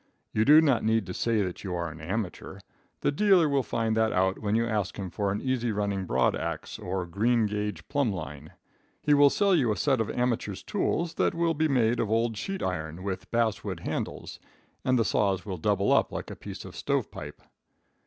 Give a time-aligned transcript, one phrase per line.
[0.33, 2.57] You do not need to say that you are an amateur.
[3.01, 6.35] The dealer will find that out when you ask him for an easy running broad
[6.35, 8.53] ax or a green gage plumb line.
[9.03, 12.35] He will sell you a set of amateur's tools that will be made of old
[12.35, 14.39] sheet iron with basswood handles,
[14.83, 17.39] and the saws will double up like a piece of stovepipe.